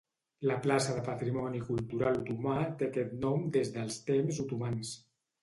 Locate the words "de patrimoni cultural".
0.95-2.17